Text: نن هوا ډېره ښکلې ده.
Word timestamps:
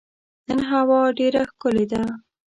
نن 0.47 0.59
هوا 0.69 1.01
ډېره 1.17 1.41
ښکلې 1.49 1.85
ده. 1.91 2.03